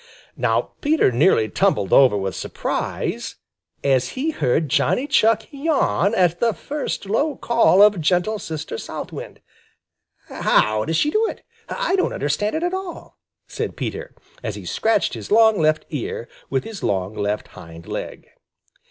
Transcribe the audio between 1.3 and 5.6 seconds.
tumbled over with surprise, as he heard Johnny Chuck